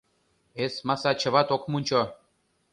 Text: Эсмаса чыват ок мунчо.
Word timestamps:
Эсмаса 0.63 1.11
чыват 1.21 1.47
ок 1.55 1.63
мунчо. 1.71 2.01